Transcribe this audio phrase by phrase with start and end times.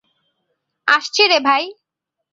[0.87, 1.63] আসছি রে ভাই।